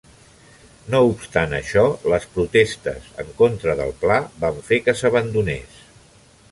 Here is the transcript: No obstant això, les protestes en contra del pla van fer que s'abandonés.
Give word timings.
No 0.93 1.01
obstant 1.09 1.53
això, 1.57 1.83
les 2.13 2.25
protestes 2.37 3.13
en 3.25 3.31
contra 3.43 3.77
del 3.83 3.95
pla 4.05 4.19
van 4.47 4.61
fer 4.71 4.83
que 4.89 4.99
s'abandonés. 5.03 5.83